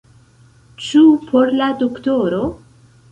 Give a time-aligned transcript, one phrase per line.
[0.85, 2.41] Ĉu por la doktoro?